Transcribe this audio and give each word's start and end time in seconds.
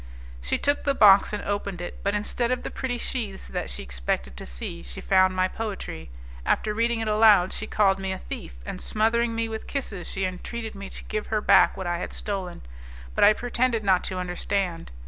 She 0.41 0.57
took 0.57 0.83
the 0.83 0.95
box 0.95 1.31
and 1.31 1.43
opened 1.43 1.79
it, 1.79 1.99
but 2.01 2.15
instead 2.15 2.49
of 2.49 2.63
the 2.63 2.71
pretty 2.71 2.97
sheaths 2.97 3.47
that 3.49 3.69
she 3.69 3.83
expected 3.83 4.35
to 4.35 4.47
see, 4.47 4.81
she 4.81 4.99
found 4.99 5.35
my 5.35 5.47
poetry. 5.47 6.09
After 6.43 6.73
reading 6.73 7.01
it 7.01 7.07
aloud, 7.07 7.53
she 7.53 7.67
called 7.67 7.99
me 7.99 8.11
a 8.11 8.17
thief, 8.17 8.55
and 8.65 8.81
smothering 8.81 9.35
me 9.35 9.47
with 9.47 9.67
kisses 9.67 10.07
she 10.09 10.25
entreated 10.25 10.73
me 10.73 10.89
to 10.89 11.03
give 11.03 11.27
her 11.27 11.39
back 11.39 11.77
what 11.77 11.85
I 11.85 11.99
had 11.99 12.13
stolen, 12.13 12.63
but 13.13 13.23
I 13.23 13.33
pretended 13.33 13.83
not 13.83 14.03
to 14.05 14.17
understand. 14.17 14.89